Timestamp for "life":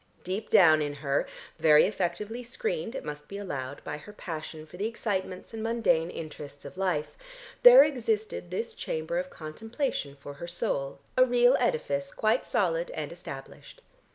6.75-7.09